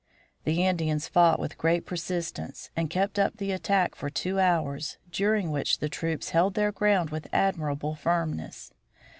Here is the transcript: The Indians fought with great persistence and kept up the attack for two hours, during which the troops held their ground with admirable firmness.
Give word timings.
The 0.45 0.65
Indians 0.65 1.07
fought 1.07 1.37
with 1.39 1.59
great 1.59 1.85
persistence 1.85 2.71
and 2.75 2.89
kept 2.89 3.19
up 3.19 3.37
the 3.37 3.51
attack 3.51 3.93
for 3.93 4.09
two 4.09 4.39
hours, 4.39 4.97
during 5.11 5.51
which 5.51 5.77
the 5.77 5.89
troops 5.89 6.29
held 6.29 6.55
their 6.55 6.71
ground 6.71 7.11
with 7.11 7.27
admirable 7.31 7.93
firmness. 7.93 8.73